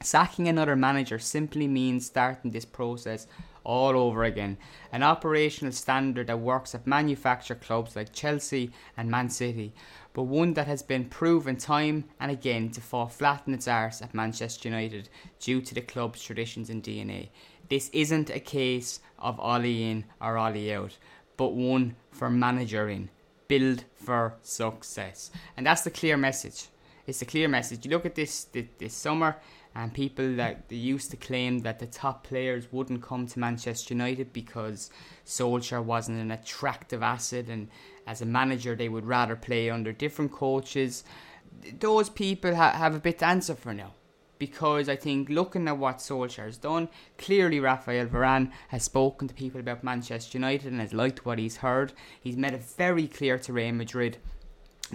sacking 0.00 0.48
another 0.48 0.76
manager 0.76 1.18
simply 1.18 1.66
means 1.66 2.06
starting 2.06 2.50
this 2.50 2.64
process 2.64 3.26
all 3.64 3.96
over 3.96 4.24
again. 4.24 4.56
An 4.92 5.02
operational 5.02 5.72
standard 5.72 6.26
that 6.26 6.40
works 6.40 6.74
at 6.74 6.86
manufactured 6.86 7.60
clubs 7.60 7.96
like 7.96 8.12
Chelsea 8.12 8.70
and 8.96 9.10
Man 9.10 9.30
City, 9.30 9.72
but 10.12 10.24
one 10.24 10.54
that 10.54 10.66
has 10.66 10.82
been 10.82 11.06
proven 11.06 11.56
time 11.56 12.04
and 12.20 12.30
again 12.30 12.70
to 12.70 12.80
fall 12.80 13.06
flat 13.06 13.42
in 13.46 13.54
its 13.54 13.68
arse 13.68 14.02
at 14.02 14.14
Manchester 14.14 14.68
United 14.68 15.08
due 15.40 15.60
to 15.60 15.74
the 15.74 15.80
club's 15.80 16.22
traditions 16.22 16.70
and 16.70 16.82
DNA. 16.82 17.28
This 17.68 17.88
isn't 17.92 18.30
a 18.30 18.40
case 18.40 19.00
of 19.18 19.40
Ole 19.40 19.64
in 19.64 20.04
or 20.20 20.36
Ole 20.36 20.72
out, 20.72 20.98
but 21.36 21.54
one 21.54 21.96
for 22.10 22.28
manager 22.28 22.88
in. 22.88 23.08
Build 23.48 23.84
for 23.94 24.34
success. 24.42 25.30
And 25.56 25.66
that's 25.66 25.82
the 25.82 25.90
clear 25.90 26.16
message. 26.16 26.68
It's 27.06 27.22
a 27.22 27.26
clear 27.26 27.48
message. 27.48 27.84
You 27.84 27.90
look 27.90 28.06
at 28.06 28.14
this 28.14 28.44
this, 28.44 28.66
this 28.78 28.94
summer, 28.94 29.36
and 29.74 29.94
people 29.94 30.36
that 30.36 30.68
they 30.68 30.76
used 30.76 31.10
to 31.10 31.16
claim 31.16 31.60
that 31.60 31.78
the 31.78 31.86
top 31.86 32.26
players 32.26 32.70
wouldn't 32.70 33.02
come 33.02 33.26
to 33.26 33.38
Manchester 33.38 33.94
United 33.94 34.32
because 34.32 34.90
Solskjaer 35.26 35.82
wasn't 35.82 36.20
an 36.20 36.30
attractive 36.30 37.02
asset 37.02 37.48
and 37.48 37.68
as 38.06 38.20
a 38.20 38.26
manager 38.26 38.74
they 38.74 38.88
would 38.88 39.06
rather 39.06 39.36
play 39.36 39.70
under 39.70 39.92
different 39.92 40.32
coaches. 40.32 41.04
Those 41.78 42.10
people 42.10 42.54
ha- 42.54 42.72
have 42.72 42.94
a 42.94 43.00
bit 43.00 43.20
to 43.20 43.26
answer 43.26 43.54
for 43.54 43.72
now. 43.72 43.94
Because 44.38 44.88
I 44.88 44.96
think 44.96 45.28
looking 45.28 45.68
at 45.68 45.78
what 45.78 45.98
Solskjaer 45.98 46.46
has 46.46 46.58
done, 46.58 46.88
clearly 47.16 47.60
Raphael 47.60 48.08
Varane 48.08 48.50
has 48.68 48.82
spoken 48.82 49.28
to 49.28 49.34
people 49.34 49.60
about 49.60 49.84
Manchester 49.84 50.36
United 50.36 50.72
and 50.72 50.80
has 50.80 50.92
liked 50.92 51.24
what 51.24 51.38
he's 51.38 51.58
heard. 51.58 51.92
He's 52.20 52.36
made 52.36 52.52
it 52.52 52.64
very 52.76 53.06
clear 53.06 53.38
to 53.38 53.52
Real 53.52 53.72
Madrid 53.72 54.18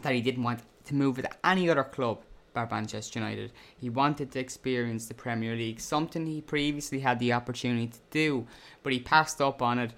that 0.01 0.13
he 0.13 0.19
didn't 0.19 0.43
want 0.43 0.63
to 0.85 0.95
move 0.95 1.15
with 1.15 1.27
any 1.45 1.69
other 1.69 1.85
club 1.85 2.23
bar 2.57 2.67
Manchester 2.71 3.19
United. 3.19 3.51
He 3.77 3.89
wanted 3.89 4.31
to 4.31 4.39
experience 4.39 5.05
the 5.07 5.13
Premier 5.13 5.55
League, 5.55 5.79
something 5.79 6.25
he 6.25 6.41
previously 6.41 6.99
had 6.99 7.19
the 7.19 7.33
opportunity 7.33 7.87
to 7.87 7.99
do, 8.09 8.47
but 8.83 8.93
he 8.93 8.99
passed 8.99 9.39
up 9.41 9.61
on 9.61 9.77
it. 9.79 9.91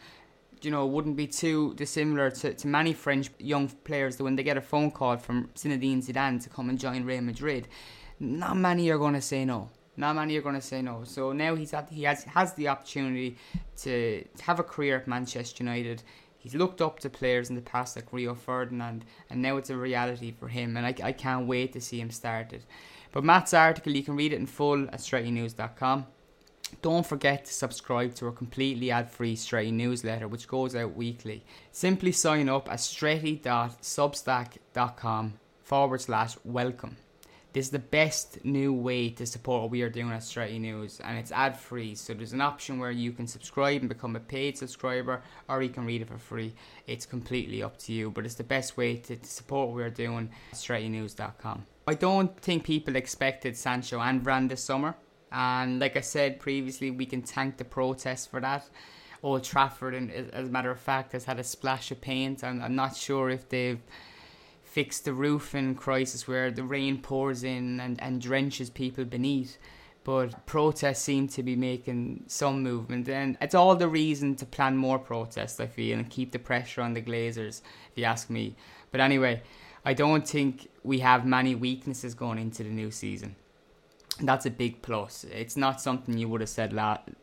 You 0.62 0.72
know, 0.72 0.86
wouldn't 0.86 1.16
be 1.16 1.28
too 1.28 1.74
dissimilar 1.75 2.32
to, 2.32 2.54
to 2.54 2.68
many 2.68 2.92
French 2.92 3.30
young 3.39 3.70
players 3.70 4.18
that 4.18 4.25
when 4.25 4.36
they 4.36 4.44
get 4.44 4.58
a 4.58 4.62
phone 4.62 4.92
call 4.92 5.16
from 5.16 5.50
Zinedine 5.56 6.04
Zidane 6.06 6.44
to 6.44 6.50
come 6.50 6.70
and 6.70 6.78
join 6.78 7.06
Real 7.06 7.22
Madrid, 7.22 7.70
not 8.20 8.58
many 8.58 8.89
are 8.89 8.98
going 8.98 9.13
to 9.13 9.22
say 9.22 9.46
no. 9.46 9.70
Not 9.96 10.18
many 10.18 10.36
are 10.38 10.42
going 10.42 10.56
to 10.56 10.62
say 10.62 10.82
no. 10.82 11.04
So 11.06 11.32
now 11.32 11.56
he's 11.56 11.74
at, 11.74 11.89
he 11.89 12.04
has 12.04 12.24
has 12.25 12.54
the 12.56 12.68
opportunity 12.68 13.38
to, 13.84 14.24
to 14.24 14.44
have 14.44 14.60
a 14.60 14.63
career 14.63 14.98
at 14.98 15.08
Manchester 15.08 15.63
United 15.63 16.04
he's 16.39 16.55
looked 16.55 16.81
up 16.81 17.00
to 17.00 17.10
players 17.10 17.50
in 17.50 17.55
the 17.55 17.62
past 17.62 17.96
like 17.96 18.12
Rio 18.12 18.34
Ferdinand, 18.34 19.05
and 19.29 19.41
now 19.41 19.58
it's 19.58 19.69
a 19.69 19.77
reality 19.77 20.31
for 20.31 20.48
him, 20.48 20.75
and 20.75 20.86
I, 20.86 20.96
I 21.03 21.12
can't 21.12 21.46
wait 21.46 21.74
to 21.74 21.81
see 21.81 22.01
him 22.01 22.10
started. 22.10 22.63
But 23.12 23.24
Matt's 23.24 23.53
article, 23.53 23.93
you 23.93 24.03
can 24.03 24.15
read 24.15 24.34
it 24.34 24.39
in 24.39 24.48
full 24.48 24.86
at 24.86 25.00
strettynews.com. 25.00 26.08
Don't 26.81 27.05
forget 27.05 27.46
to 27.46 27.53
subscribe 27.53 28.15
to 28.15 28.25
our 28.27 28.31
completely 28.31 28.89
ad 28.91 29.12
free 29.12 29.36
Stretty 29.36 29.72
newsletter, 29.72 30.27
which 30.27 30.48
goes 30.48 30.75
out 30.75 30.96
weekly. 30.96 31.43
Simply 31.72 32.12
sign 32.12 32.48
up 32.48 32.72
at 32.72 32.79
stretty.substack.com 32.79 35.34
forward 35.63 36.01
slash 36.01 36.38
welcome. 36.43 36.98
This 37.51 37.65
is 37.65 37.72
the 37.72 37.79
best 37.79 38.46
new 38.46 38.72
way 38.72 39.10
to 39.10 39.25
support 39.25 39.63
what 39.63 39.72
we 39.72 39.82
are 39.82 39.89
doing 39.89 40.12
at 40.12 40.22
Stretty 40.22 40.60
News, 40.60 41.00
and 41.00 41.18
it's 41.18 41.32
ad 41.32 41.58
free. 41.58 41.96
So 41.96 42.13
there's 42.13 42.34
an 42.34 42.41
option 42.41 42.77
where 42.77 42.91
you 42.91 43.12
can 43.12 43.25
subscribe 43.25 43.82
and 43.82 43.89
become 43.89 44.15
a 44.15 44.20
paid 44.20 44.56
subscriber, 44.56 45.24
or 45.48 45.63
you 45.63 45.70
can 45.70 45.88
read 45.88 46.03
it 46.03 46.10
for 46.10 46.20
free. 46.20 46.53
It's 46.86 47.08
completely 47.08 47.63
up 47.63 47.77
to 47.79 47.94
you, 47.94 48.12
but 48.12 48.24
it's 48.24 48.36
the 48.36 48.44
best 48.44 48.77
way 48.77 48.98
to, 48.98 49.15
to 49.15 49.27
support 49.27 49.70
what 49.70 49.75
we're 49.75 49.89
doing 49.89 50.29
at 50.51 50.58
StrettyNews.com. 50.60 51.65
I 51.88 51.96
don't 51.96 52.39
think 52.39 52.65
people 52.65 52.96
expected 52.96 53.58
Sancho 53.58 54.00
and 54.00 54.24
Varane 54.24 54.48
this 54.48 54.63
summer, 54.63 54.96
and 55.32 55.79
like 55.79 55.98
I 55.98 56.01
said 56.01 56.39
previously, 56.39 56.91
we 56.91 57.08
can 57.08 57.24
thank 57.24 57.58
the 57.58 57.65
protests 57.65 58.27
for 58.27 58.39
that. 58.41 58.70
Old 59.24 59.44
Trafford, 59.44 59.96
and 59.96 60.12
as 60.12 60.48
a 60.48 60.51
matter 60.51 60.70
of 60.70 60.79
fact, 60.79 61.13
has 61.13 61.25
had 61.25 61.39
a 61.39 61.44
splash 61.44 61.89
of 61.89 62.00
paint. 62.00 62.44
I'm, 62.44 62.62
I'm 62.62 62.75
not 62.75 62.96
sure 62.96 63.32
if 63.32 63.50
they've 63.50 63.82
fix 64.79 65.01
the 65.01 65.12
roofing 65.12 65.75
crisis 65.75 66.25
where 66.25 66.50
the 66.51 66.63
rain 66.63 66.98
pours 67.01 67.43
in 67.43 67.81
and, 67.81 68.01
and 68.01 68.21
drenches 68.21 68.69
people 68.69 69.03
beneath. 69.03 69.57
But 70.05 70.45
protests 70.45 71.01
seem 71.01 71.27
to 71.36 71.43
be 71.43 71.57
making 71.57 72.24
some 72.27 72.63
movement, 72.63 73.09
and 73.09 73.38
it's 73.41 73.53
all 73.53 73.75
the 73.75 73.89
reason 73.89 74.36
to 74.38 74.45
plan 74.45 74.77
more 74.77 74.98
protests, 74.98 75.59
I 75.59 75.67
feel, 75.67 76.00
and 76.00 76.09
keep 76.09 76.31
the 76.31 76.39
pressure 76.39 76.81
on 76.81 76.93
the 76.93 77.01
Glazers, 77.01 77.62
if 77.91 77.98
you 77.98 78.05
ask 78.05 78.29
me. 78.29 78.55
But 78.91 79.01
anyway, 79.01 79.41
I 79.83 79.93
don't 79.93 80.25
think 80.25 80.69
we 80.81 81.00
have 81.00 81.25
many 81.25 81.55
weaknesses 81.55 82.13
going 82.13 82.39
into 82.39 82.63
the 82.63 82.69
new 82.69 82.89
season. 82.89 83.36
That's 84.21 84.45
a 84.45 84.50
big 84.63 84.81
plus. 84.81 85.25
It's 85.25 85.57
not 85.57 85.81
something 85.81 86.17
you 86.17 86.29
would 86.29 86.39
have 86.39 86.50
said 86.50 86.71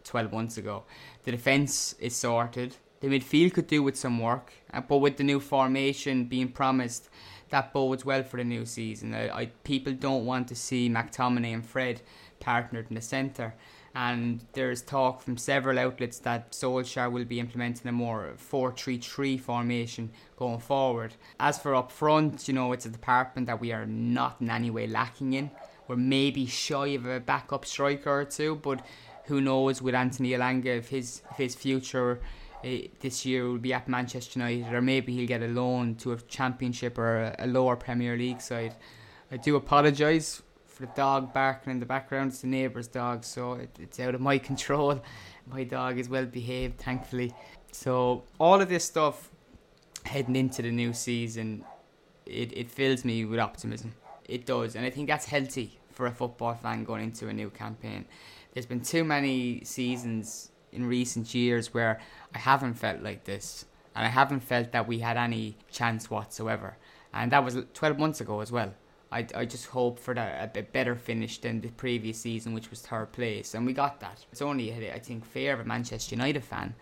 12 0.04 0.30
months 0.30 0.58
ago. 0.58 0.84
The 1.24 1.30
defence 1.30 1.94
is 2.00 2.14
sorted. 2.14 2.76
The 3.00 3.08
midfield 3.08 3.54
could 3.54 3.66
do 3.66 3.82
with 3.82 3.96
some 3.96 4.18
work, 4.18 4.52
uh, 4.72 4.80
but 4.80 4.98
with 4.98 5.16
the 5.16 5.24
new 5.24 5.40
formation 5.40 6.24
being 6.24 6.48
promised, 6.48 7.08
that 7.50 7.72
bodes 7.72 8.04
well 8.04 8.22
for 8.22 8.36
the 8.36 8.44
new 8.44 8.66
season. 8.66 9.14
I, 9.14 9.28
I, 9.28 9.46
people 9.64 9.92
don't 9.92 10.26
want 10.26 10.48
to 10.48 10.54
see 10.54 10.90
McTominay 10.90 11.54
and 11.54 11.64
Fred 11.64 12.02
partnered 12.40 12.86
in 12.88 12.94
the 12.94 13.02
centre. 13.02 13.54
And 13.94 14.44
there's 14.52 14.82
talk 14.82 15.22
from 15.22 15.38
several 15.38 15.78
outlets 15.78 16.18
that 16.18 16.52
Solskjaer 16.52 17.10
will 17.10 17.24
be 17.24 17.40
implementing 17.40 17.88
a 17.88 17.92
more 17.92 18.34
4 18.36 18.72
3 18.72 18.98
3 18.98 19.38
formation 19.38 20.10
going 20.36 20.58
forward. 20.58 21.14
As 21.40 21.58
for 21.58 21.74
up 21.74 21.90
front, 21.90 22.46
you 22.46 22.52
know, 22.52 22.72
it's 22.72 22.84
a 22.84 22.90
department 22.90 23.46
that 23.46 23.60
we 23.60 23.72
are 23.72 23.86
not 23.86 24.36
in 24.40 24.50
any 24.50 24.70
way 24.70 24.86
lacking 24.86 25.32
in. 25.32 25.50
We're 25.88 25.96
maybe 25.96 26.44
shy 26.44 26.88
of 26.88 27.06
a 27.06 27.20
backup 27.20 27.64
striker 27.64 28.20
or 28.20 28.24
two, 28.26 28.56
but 28.56 28.84
who 29.24 29.40
knows 29.40 29.80
with 29.80 29.94
Anthony 29.94 30.30
Elanga 30.30 30.76
if 30.76 30.88
his, 30.88 31.22
if 31.30 31.36
his 31.38 31.54
future 31.54 32.20
uh, 32.66 32.88
this 33.00 33.24
year 33.24 33.48
will 33.48 33.58
be 33.58 33.72
at 33.72 33.88
Manchester 33.88 34.40
United, 34.40 34.72
or 34.74 34.82
maybe 34.82 35.14
he'll 35.14 35.26
get 35.26 35.42
a 35.42 35.48
loan 35.48 35.94
to 35.96 36.12
a 36.12 36.16
Championship 36.16 36.98
or 36.98 37.34
a, 37.38 37.46
lower 37.46 37.76
Premier 37.76 38.16
League 38.16 38.40
side. 38.40 38.74
I 39.30 39.36
do 39.36 39.56
apologise 39.56 40.42
for 40.66 40.86
the 40.86 40.92
dog 40.94 41.32
barking 41.32 41.70
in 41.70 41.80
the 41.80 41.86
background. 41.86 42.32
It's 42.32 42.40
the 42.40 42.48
neighbour's 42.48 42.88
dog, 42.88 43.24
so 43.24 43.54
it, 43.54 43.70
it's 43.78 44.00
out 44.00 44.14
of 44.14 44.20
my 44.20 44.38
control. 44.50 45.02
My 45.46 45.64
dog 45.64 45.98
is 45.98 46.08
well 46.08 46.26
behaved, 46.26 46.78
thankfully. 46.78 47.32
So 47.72 48.24
all 48.38 48.60
of 48.60 48.68
this 48.68 48.84
stuff 48.84 49.30
heading 50.04 50.36
into 50.36 50.62
the 50.62 50.72
new 50.72 50.92
season, 50.92 51.64
it, 52.24 52.56
it 52.56 52.70
fills 52.70 53.04
me 53.04 53.24
with 53.24 53.38
optimism. 53.38 53.94
It 54.28 54.44
does, 54.44 54.74
and 54.74 54.84
I 54.84 54.90
think 54.90 55.06
that's 55.06 55.26
healthy 55.26 55.78
for 55.92 56.06
a 56.06 56.10
football 56.12 56.54
fan 56.54 56.84
going 56.84 57.04
into 57.04 57.28
a 57.28 57.32
new 57.32 57.50
campaign. 57.50 58.06
There's 58.52 58.66
been 58.66 58.80
too 58.80 59.04
many 59.04 59.62
seasons 59.64 60.50
in 60.76 60.86
recent 60.86 61.34
years 61.34 61.74
where 61.74 62.00
I 62.34 62.38
haven't 62.38 62.74
felt 62.74 63.02
like 63.02 63.24
this, 63.24 63.64
and 63.94 64.04
I 64.04 64.08
haven't 64.08 64.40
felt 64.40 64.72
that 64.72 64.86
we 64.86 64.98
had 65.00 65.16
any 65.16 65.56
chance 65.70 66.10
whatsoever. 66.10 66.76
And 67.12 67.32
that 67.32 67.44
was 67.44 67.56
12 67.72 67.98
months 67.98 68.20
ago 68.20 68.40
as 68.40 68.52
well. 68.52 68.74
I, 69.10 69.26
I 69.34 69.44
just 69.44 69.66
hope 69.66 69.98
for 69.98 70.14
that, 70.14 70.56
a 70.56 70.62
better 70.62 70.94
finish 70.94 71.38
than 71.38 71.60
the 71.60 71.68
previous 71.68 72.20
season, 72.20 72.52
which 72.52 72.70
was 72.70 72.80
third 72.80 73.12
place, 73.12 73.54
and 73.54 73.64
we 73.64 73.72
got 73.72 74.00
that. 74.00 74.24
It's 74.32 74.42
only, 74.42 74.72
I 74.72 74.98
think, 74.98 75.24
fair 75.24 75.54
of 75.54 75.60
a 75.60 75.64
Manchester 75.64 76.14
United 76.14 76.44
fan 76.44 76.74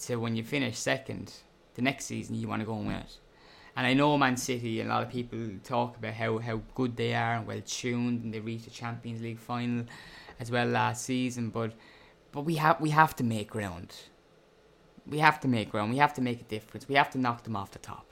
to 0.00 0.16
when 0.16 0.34
you 0.34 0.42
finish 0.42 0.78
second, 0.78 1.32
the 1.74 1.82
next 1.82 2.06
season 2.06 2.34
you 2.34 2.48
want 2.48 2.60
to 2.60 2.66
go 2.66 2.74
and 2.74 2.86
win 2.86 2.96
it. 2.96 3.18
And 3.76 3.86
I 3.86 3.94
know 3.94 4.18
Man 4.18 4.36
City, 4.36 4.80
and 4.80 4.90
a 4.90 4.94
lot 4.94 5.04
of 5.04 5.10
people 5.10 5.38
talk 5.62 5.96
about 5.96 6.14
how, 6.14 6.38
how 6.38 6.60
good 6.74 6.96
they 6.96 7.14
are 7.14 7.34
and 7.34 7.46
well 7.46 7.60
tuned, 7.64 8.24
and 8.24 8.34
they 8.34 8.40
reached 8.40 8.64
the 8.64 8.70
Champions 8.70 9.22
League 9.22 9.38
final 9.38 9.84
as 10.40 10.50
well 10.50 10.66
last 10.66 11.04
season. 11.04 11.50
But 11.50 11.74
but 12.32 12.42
we 12.42 12.56
have 12.56 12.80
we 12.80 12.90
have 12.90 13.16
to 13.16 13.24
make 13.24 13.50
ground. 13.50 13.94
We 15.06 15.18
have 15.18 15.40
to 15.40 15.48
make 15.48 15.70
ground. 15.70 15.90
We 15.90 15.98
have 15.98 16.14
to 16.14 16.20
make 16.20 16.40
a 16.40 16.44
difference. 16.44 16.88
We 16.88 16.96
have 16.96 17.10
to 17.10 17.18
knock 17.18 17.44
them 17.44 17.56
off 17.56 17.70
the 17.70 17.78
top. 17.78 18.08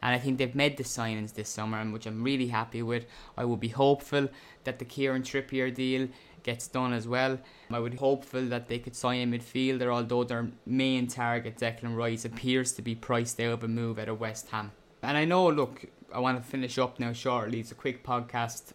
And 0.00 0.14
I 0.14 0.18
think 0.18 0.38
they've 0.38 0.54
made 0.54 0.76
the 0.76 0.84
signings 0.84 1.34
this 1.34 1.48
summer, 1.48 1.84
which 1.90 2.06
I'm 2.06 2.22
really 2.22 2.48
happy 2.48 2.82
with. 2.82 3.06
I 3.36 3.44
will 3.44 3.56
be 3.56 3.68
hopeful 3.68 4.28
that 4.62 4.78
the 4.78 4.84
Kieran 4.84 5.22
Trippier 5.22 5.74
deal 5.74 6.08
gets 6.44 6.68
done 6.68 6.92
as 6.92 7.08
well. 7.08 7.38
I 7.70 7.80
would 7.80 7.92
be 7.92 7.98
hopeful 7.98 8.46
that 8.46 8.68
they 8.68 8.78
could 8.78 8.94
sign 8.94 9.34
a 9.34 9.38
midfielder, 9.38 9.92
although 9.92 10.22
their 10.22 10.50
main 10.64 11.08
target, 11.08 11.58
Declan 11.58 11.96
Rice, 11.96 12.24
appears 12.24 12.72
to 12.74 12.82
be 12.82 12.94
priced 12.94 13.40
out 13.40 13.54
of 13.54 13.64
a 13.64 13.68
move 13.68 13.98
at 13.98 14.08
of 14.08 14.20
West 14.20 14.50
Ham. 14.50 14.70
And 15.02 15.16
I 15.16 15.24
know, 15.24 15.48
look, 15.48 15.86
I 16.14 16.20
want 16.20 16.42
to 16.42 16.48
finish 16.48 16.78
up 16.78 17.00
now 17.00 17.12
shortly. 17.12 17.60
It's 17.60 17.72
a 17.72 17.74
quick 17.74 18.04
podcast 18.04 18.72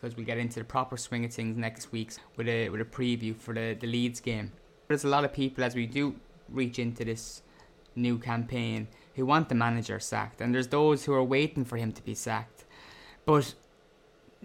because 0.00 0.16
we 0.16 0.24
get 0.24 0.38
into 0.38 0.58
the 0.58 0.64
proper 0.64 0.96
swing 0.96 1.24
of 1.24 1.32
things 1.32 1.56
next 1.56 1.92
week 1.92 2.12
with 2.36 2.48
a 2.48 2.68
with 2.68 2.80
a 2.80 2.84
preview 2.84 3.34
for 3.34 3.54
the, 3.54 3.76
the 3.78 3.86
Leeds 3.86 4.20
game. 4.20 4.52
There's 4.88 5.04
a 5.04 5.08
lot 5.08 5.24
of 5.24 5.32
people 5.32 5.64
as 5.64 5.74
we 5.74 5.86
do 5.86 6.14
reach 6.48 6.78
into 6.78 7.04
this 7.04 7.42
new 7.94 8.18
campaign 8.18 8.88
who 9.14 9.26
want 9.26 9.48
the 9.48 9.54
manager 9.54 9.98
sacked, 9.98 10.40
and 10.40 10.54
there's 10.54 10.68
those 10.68 11.04
who 11.04 11.12
are 11.14 11.24
waiting 11.24 11.64
for 11.64 11.76
him 11.76 11.92
to 11.92 12.02
be 12.02 12.14
sacked. 12.14 12.64
But 13.24 13.54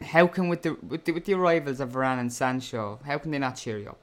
how 0.01 0.27
can 0.27 0.47
with 0.47 0.63
the 0.63 0.77
with 0.87 1.05
the, 1.05 1.11
with 1.11 1.25
the 1.25 1.33
arrivals 1.33 1.79
of 1.79 1.89
Varane 1.89 2.19
and 2.19 2.31
Sancho, 2.31 2.99
how 3.05 3.17
can 3.17 3.31
they 3.31 3.39
not 3.39 3.57
cheer 3.57 3.77
you 3.77 3.89
up? 3.89 3.99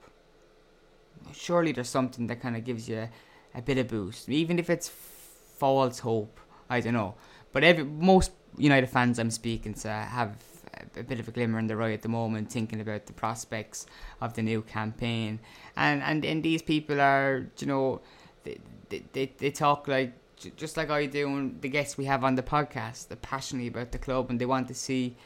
Surely 1.33 1.73
there's 1.73 1.89
something 1.89 2.27
that 2.29 2.41
kind 2.41 2.57
of 2.57 2.65
gives 2.65 2.89
you 2.89 3.09
a, 3.55 3.63
bit 3.63 3.79
of 3.79 3.89
boost, 3.89 4.29
even 4.29 4.59
if 4.59 4.71
it's 4.71 4.89
false 4.89 5.99
hope. 5.99 6.39
I 6.71 6.81
don't 6.81 6.93
know, 6.93 7.15
but 7.53 7.65
every 7.65 7.85
most 7.85 8.31
United 8.57 8.89
fans 8.89 9.19
I'm 9.19 9.31
speaking 9.31 9.75
to 9.75 9.89
have 9.89 10.37
a 10.97 11.03
bit 11.03 11.21
of 11.21 11.29
a 11.29 11.31
glimmer 11.31 11.59
in 11.59 11.67
the 11.67 11.75
eye 11.75 11.93
at 11.93 12.03
the 12.03 12.09
moment, 12.09 12.51
thinking 12.51 12.81
about 12.81 13.07
the 13.07 13.13
prospects 13.13 13.87
of 14.21 14.35
the 14.35 14.43
new 14.43 14.63
campaign, 14.63 15.41
and 15.77 16.03
and 16.03 16.25
and 16.25 16.43
these 16.43 16.63
people 16.63 17.01
are, 17.01 17.47
you 17.59 17.67
know, 17.67 18.01
they 18.45 18.59
they, 19.13 19.33
they, 19.39 19.51
talk 19.51 19.89
like 19.89 20.13
just 20.57 20.77
like 20.77 20.91
I 20.91 21.07
do, 21.07 21.29
and 21.29 21.61
the 21.61 21.69
guests 21.69 21.99
we 21.99 22.05
have 22.07 22.25
on 22.25 22.35
the 22.35 22.43
podcast, 22.43 23.09
they're 23.09 23.17
passionate 23.17 23.69
about 23.69 23.93
the 23.93 23.99
club 23.99 24.31
and 24.31 24.41
they 24.41 24.47
want 24.47 24.69
to 24.69 24.75
see 24.75 25.17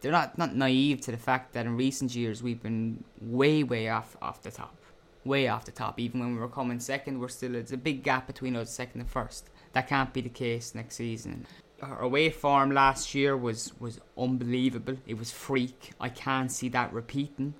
they're 0.00 0.12
not, 0.12 0.38
not 0.38 0.54
naive 0.54 1.00
to 1.02 1.10
the 1.10 1.16
fact 1.16 1.52
that 1.54 1.66
in 1.66 1.76
recent 1.76 2.14
years 2.14 2.42
we've 2.42 2.62
been 2.62 3.02
way, 3.20 3.62
way 3.62 3.88
off 3.88 4.16
off 4.22 4.42
the 4.42 4.50
top. 4.50 4.76
Way 5.24 5.48
off 5.48 5.64
the 5.64 5.72
top. 5.72 5.98
Even 5.98 6.20
when 6.20 6.34
we 6.34 6.40
were 6.40 6.48
coming 6.48 6.80
second, 6.80 7.18
we're 7.18 7.28
still 7.28 7.54
it's 7.54 7.72
a 7.72 7.76
big 7.76 8.02
gap 8.02 8.26
between 8.26 8.56
us 8.56 8.70
second 8.70 9.00
and 9.00 9.10
first. 9.10 9.50
That 9.72 9.88
can't 9.88 10.12
be 10.12 10.20
the 10.20 10.28
case 10.28 10.74
next 10.74 10.94
season. 10.94 11.46
Our 11.80 12.00
away 12.00 12.30
form 12.30 12.72
last 12.72 13.14
year 13.14 13.36
was 13.36 13.72
was 13.78 14.00
unbelievable. 14.16 14.96
It 15.06 15.16
was 15.16 15.30
freak. 15.30 15.92
I 16.00 16.08
can't 16.08 16.50
see 16.50 16.68
that 16.70 16.92
repeating. 16.92 17.54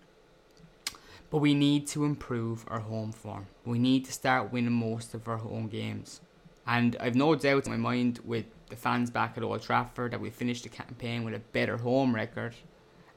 But 1.31 1.39
we 1.39 1.55
need 1.55 1.87
to 1.89 2.05
improve 2.05 2.65
our 2.69 2.81
home 2.81 3.13
form. 3.13 3.47
We 3.65 3.79
need 3.79 4.07
to 4.07 4.13
start 4.13 4.51
winning 4.51 4.73
most 4.73 5.15
of 5.15 5.29
our 5.29 5.37
home 5.37 5.69
games. 5.69 6.21
And 6.67 6.97
I've 7.01 7.15
no 7.15 7.35
doubt 7.35 7.67
in 7.67 7.73
my 7.73 7.79
mind 7.79 8.21
with 8.25 8.47
the 8.69 8.77
fans 8.77 9.11
back 9.11 9.37
at 9.37 9.43
Old 9.43 9.63
Trafford 9.63 10.13
that 10.13 10.21
we 10.21 10.31
finished 10.31 10.65
the 10.65 10.69
campaign 10.69 11.25
with 11.25 11.35
a 11.35 11.39
better 11.39 11.77
home 11.77 12.15
record. 12.15 12.55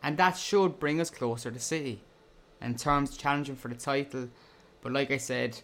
And 0.04 0.18
that 0.18 0.38
should 0.38 0.80
bring 0.80 1.02
us 1.02 1.10
closer 1.10 1.52
to 1.52 1.60
City 1.60 2.02
in 2.62 2.76
terms 2.76 3.12
of 3.12 3.18
challenging 3.18 3.56
for 3.56 3.70
the 3.70 3.76
title. 3.76 4.30
But 4.82 4.94
like 4.94 5.12
I 5.12 5.18
said 5.18 5.60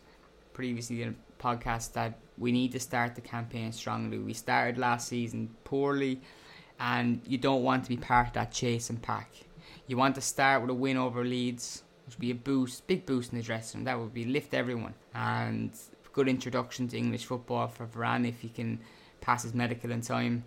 previously 0.53 1.01
in 1.01 1.09
a 1.09 1.43
podcast, 1.43 1.93
that 1.93 2.17
we 2.37 2.51
need 2.51 2.71
to 2.73 2.79
start 2.79 3.15
the 3.15 3.21
campaign 3.21 3.71
strongly. 3.71 4.17
We 4.19 4.33
started 4.33 4.77
last 4.77 5.07
season 5.07 5.55
poorly, 5.63 6.21
and 6.79 7.21
you 7.25 7.37
don't 7.37 7.63
want 7.63 7.83
to 7.83 7.89
be 7.89 7.97
part 7.97 8.27
of 8.27 8.33
that 8.33 8.51
chase 8.51 8.89
and 8.89 9.01
pack. 9.01 9.31
You 9.87 9.97
want 9.97 10.15
to 10.15 10.21
start 10.21 10.61
with 10.61 10.69
a 10.69 10.73
win 10.73 10.97
over 10.97 11.23
Leeds, 11.23 11.83
which 12.05 12.15
would 12.15 12.21
be 12.21 12.31
a 12.31 12.35
boost, 12.35 12.85
big 12.87 13.05
boost 13.05 13.31
in 13.31 13.37
the 13.37 13.43
dressing 13.43 13.79
room. 13.79 13.85
That 13.85 13.99
would 13.99 14.13
be 14.13 14.25
lift 14.25 14.53
everyone 14.53 14.93
and 15.13 15.71
good 16.13 16.27
introduction 16.27 16.87
to 16.87 16.97
English 16.97 17.25
football 17.25 17.67
for 17.67 17.85
Varane 17.85 18.27
if 18.27 18.41
he 18.41 18.49
can 18.49 18.79
pass 19.21 19.43
his 19.43 19.53
medical 19.53 19.91
in 19.91 20.01
time. 20.01 20.43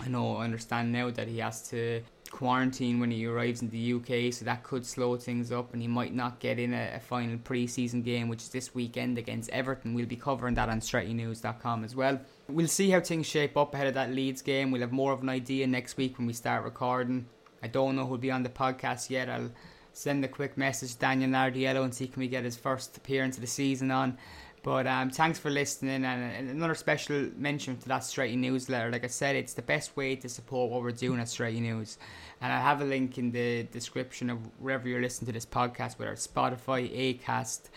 I 0.00 0.08
know, 0.08 0.36
I 0.36 0.44
understand 0.44 0.92
now 0.92 1.10
that 1.10 1.28
he 1.28 1.38
has 1.38 1.68
to 1.70 2.02
quarantine 2.30 3.00
when 3.00 3.10
he 3.10 3.26
arrives 3.26 3.62
in 3.62 3.70
the 3.70 3.92
UK, 3.94 4.32
so 4.32 4.44
that 4.44 4.62
could 4.62 4.84
slow 4.84 5.16
things 5.16 5.52
up, 5.52 5.72
and 5.72 5.82
he 5.82 5.88
might 5.88 6.14
not 6.14 6.40
get 6.40 6.58
in 6.58 6.72
a, 6.72 6.92
a 6.94 7.00
final 7.00 7.38
pre-season 7.38 8.02
game, 8.02 8.28
which 8.28 8.42
is 8.42 8.48
this 8.48 8.74
weekend 8.74 9.18
against 9.18 9.50
Everton. 9.50 9.94
We'll 9.94 10.06
be 10.06 10.16
covering 10.16 10.54
that 10.54 10.68
on 10.68 10.80
StrettyNews.com 10.80 11.84
as 11.84 11.94
well. 11.94 12.20
We'll 12.48 12.68
see 12.68 12.90
how 12.90 13.00
things 13.00 13.26
shape 13.26 13.56
up 13.56 13.74
ahead 13.74 13.86
of 13.86 13.94
that 13.94 14.12
Leeds 14.12 14.42
game. 14.42 14.70
We'll 14.70 14.82
have 14.82 14.92
more 14.92 15.12
of 15.12 15.22
an 15.22 15.28
idea 15.28 15.66
next 15.66 15.96
week 15.96 16.18
when 16.18 16.26
we 16.26 16.32
start 16.32 16.64
recording. 16.64 17.26
I 17.62 17.68
don't 17.68 17.96
know 17.96 18.06
who'll 18.06 18.18
be 18.18 18.30
on 18.30 18.42
the 18.42 18.48
podcast 18.48 19.10
yet. 19.10 19.28
I'll 19.28 19.50
send 19.92 20.24
a 20.24 20.28
quick 20.28 20.58
message 20.58 20.92
to 20.92 20.98
Daniel 20.98 21.30
Nardiello 21.30 21.82
and 21.82 21.94
see 21.94 22.06
can 22.06 22.20
we 22.20 22.28
get 22.28 22.44
his 22.44 22.56
first 22.56 22.96
appearance 22.96 23.36
of 23.36 23.40
the 23.40 23.46
season 23.46 23.90
on. 23.90 24.18
But 24.66 24.88
um, 24.88 25.10
thanks 25.10 25.38
for 25.38 25.48
listening, 25.48 26.04
and 26.04 26.50
another 26.50 26.74
special 26.74 27.30
mention 27.36 27.76
to 27.76 27.86
that 27.88 28.02
Stretty 28.02 28.34
newsletter. 28.34 28.90
Like 28.90 29.04
I 29.04 29.06
said, 29.06 29.36
it's 29.36 29.54
the 29.54 29.62
best 29.62 29.96
way 29.96 30.16
to 30.16 30.28
support 30.28 30.72
what 30.72 30.82
we're 30.82 30.90
doing 30.90 31.20
at 31.20 31.28
Stretty 31.28 31.60
News, 31.60 31.98
and 32.40 32.52
I 32.52 32.60
have 32.60 32.80
a 32.80 32.84
link 32.84 33.16
in 33.16 33.30
the 33.30 33.62
description 33.62 34.28
of 34.28 34.38
wherever 34.58 34.88
you're 34.88 35.00
listening 35.00 35.26
to 35.26 35.32
this 35.32 35.46
podcast, 35.46 36.00
whether 36.00 36.10
it's 36.10 36.26
Spotify, 36.26 36.90
Acast, 36.90 37.70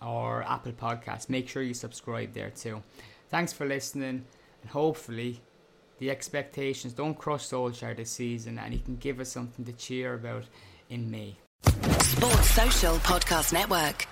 or 0.00 0.44
Apple 0.44 0.70
Podcasts. 0.70 1.28
Make 1.28 1.48
sure 1.48 1.64
you 1.64 1.74
subscribe 1.74 2.32
there 2.32 2.50
too. 2.50 2.80
Thanks 3.28 3.52
for 3.52 3.66
listening, 3.66 4.24
and 4.62 4.70
hopefully, 4.70 5.40
the 5.98 6.12
expectations 6.12 6.92
don't 6.92 7.18
crush 7.18 7.48
Solskjaer 7.48 7.96
this 7.96 8.12
season, 8.12 8.60
and 8.60 8.72
he 8.72 8.78
can 8.78 8.94
give 8.98 9.18
us 9.18 9.30
something 9.30 9.64
to 9.64 9.72
cheer 9.72 10.14
about 10.14 10.44
in 10.90 11.10
May. 11.10 11.34
Sports 11.64 12.50
Social 12.50 12.94
Podcast 12.98 13.52
Network. 13.52 14.06